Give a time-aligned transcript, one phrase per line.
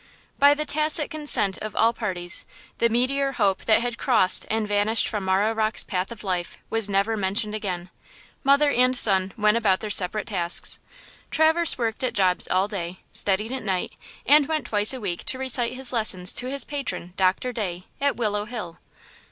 [0.39, 2.43] BY the tacit consent of all parties,
[2.79, 6.89] the meteor hope that had crossed and vanished from Marah Rocke's path of life was
[6.89, 7.91] never mentioned again.
[8.43, 10.79] Mother and son went about their separate tasks.
[11.29, 13.93] Traverse worked at jobs all day, studied at night
[14.25, 18.15] and went twice a week to recite his lessons to his patron, Doctor Day, at
[18.15, 18.79] Willow Hill.